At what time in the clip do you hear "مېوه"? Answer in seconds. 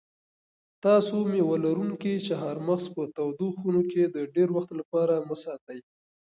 1.31-1.55